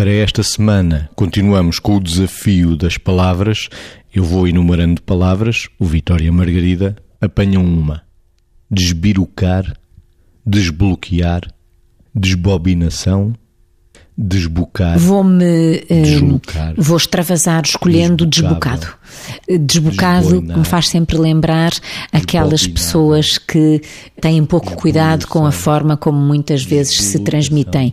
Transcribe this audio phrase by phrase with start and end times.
[0.00, 3.68] Para esta semana, continuamos com o desafio das palavras.
[4.10, 8.00] Eu vou enumerando palavras, o Vitória e a Margarida apanham uma.
[8.70, 9.76] Desbirucar,
[10.46, 11.42] desbloquear,
[12.14, 13.34] desbobinação,
[14.16, 14.98] desbocar.
[14.98, 15.84] Vou-me.
[15.90, 16.40] Uh,
[16.78, 18.86] vou extravasar escolhendo desbocado.
[19.48, 21.72] Desbocado me faz sempre lembrar
[22.12, 23.80] aquelas pessoas que
[24.20, 27.92] têm pouco cuidado com a forma como muitas vezes se transmitem,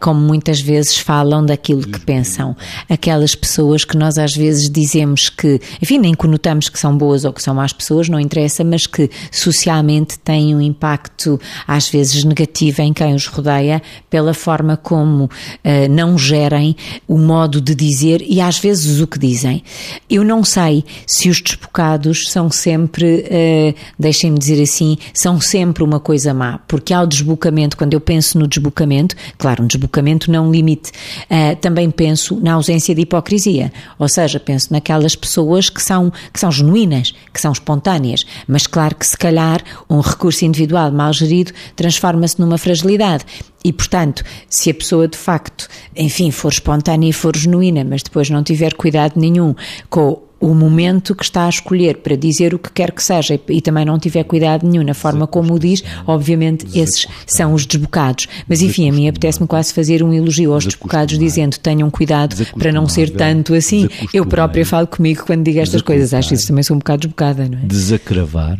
[0.00, 2.56] como muitas vezes falam daquilo que pensam.
[2.88, 7.32] Aquelas pessoas que nós às vezes dizemos que, enfim, nem conotamos que são boas ou
[7.32, 12.82] que são más pessoas, não interessa, mas que socialmente têm um impacto às vezes negativo
[12.82, 15.30] em quem os rodeia pela forma como
[15.62, 19.62] eh, não gerem o modo de dizer e às vezes o que dizem.
[20.08, 20.57] Eu não sei
[21.06, 26.92] se os desbocados são sempre, uh, deixem-me dizer assim, são sempre uma coisa má, porque
[26.92, 31.90] há o desbocamento, quando eu penso no desbocamento, claro, um desbocamento não limite, uh, também
[31.90, 37.14] penso na ausência de hipocrisia, ou seja, penso naquelas pessoas que são, que são genuínas,
[37.32, 42.58] que são espontâneas, mas claro que se calhar um recurso individual mal gerido transforma-se numa
[42.58, 43.24] fragilidade.
[43.64, 48.30] E, portanto, se a pessoa de facto, enfim, for espontânea e for genuína, mas depois
[48.30, 49.54] não tiver cuidado nenhum
[49.90, 53.60] com o momento que está a escolher para dizer o que quer que seja e
[53.60, 58.26] também não tiver cuidado nenhum na forma como o diz, obviamente esses são os desbocados.
[58.48, 62.72] Mas enfim, a mim apetece-me quase fazer um elogio aos desbocados dizendo tenham cuidado para
[62.72, 63.88] não ser tanto assim.
[64.14, 67.00] Eu própria falo comigo quando digo estas coisas, acho que isso também sou um bocado
[67.00, 67.62] desbocada, não é?
[67.62, 68.58] Desacravar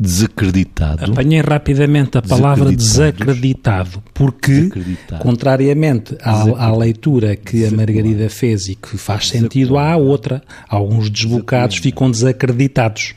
[0.00, 1.12] desacreditado.
[1.12, 4.70] Apanhei rapidamente a palavra desacreditado, porque,
[5.18, 10.42] contrariamente à, à, leitura que a Margarida fez e que faz sentido, há outra.
[10.66, 13.14] Alguns desbocados ficam desacreditados.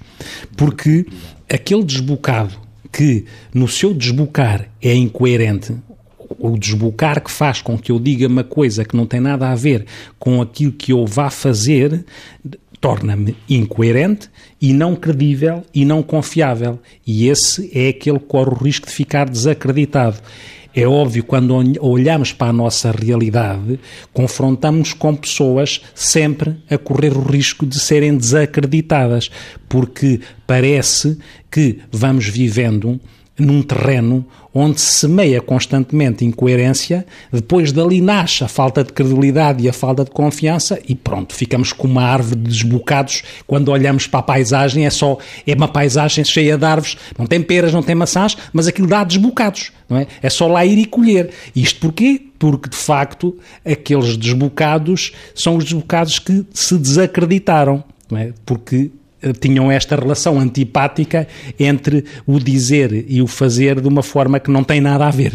[0.57, 1.05] Porque
[1.49, 2.53] aquele desbocado
[2.91, 3.23] que
[3.53, 5.73] no seu desbocar é incoerente,
[6.37, 9.55] o desbocar que faz com que eu diga uma coisa que não tem nada a
[9.55, 9.85] ver
[10.19, 12.05] com aquilo que eu vá fazer,
[12.83, 14.29] torna-me incoerente
[14.61, 16.81] e não credível e não confiável.
[17.07, 20.17] E esse é aquele que corre o risco de ficar desacreditado.
[20.75, 23.79] É óbvio, quando olhamos para a nossa realidade,
[24.11, 29.31] confrontamos com pessoas sempre a correr o risco de serem desacreditadas,
[29.69, 31.17] porque parece
[31.49, 32.99] que vamos vivendo
[33.37, 39.69] num terreno onde se semeia constantemente incoerência, depois dali nasce a falta de credibilidade e
[39.69, 43.23] a falta de confiança e pronto, ficamos com uma árvore de desbocados.
[43.47, 45.17] Quando olhamos para a paisagem é só,
[45.47, 49.03] é uma paisagem cheia de árvores, não tem peras, não tem maçãs, mas aquilo dá
[49.03, 50.07] desbocados, não é?
[50.21, 51.31] É só lá ir e colher.
[51.55, 52.21] Isto porquê?
[52.37, 58.33] Porque, de facto, aqueles desbocados são os desbocados que se desacreditaram, não é?
[58.45, 58.91] Porque
[59.39, 61.27] tinham esta relação antipática
[61.59, 65.33] entre o dizer e o fazer de uma forma que não tem nada a ver.